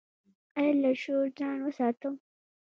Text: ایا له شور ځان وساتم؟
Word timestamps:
ایا 0.59 0.73
له 0.81 0.91
شور 1.01 1.25
ځان 1.37 1.57
وساتم؟ 1.63 2.13